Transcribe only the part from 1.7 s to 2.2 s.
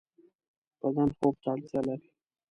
لری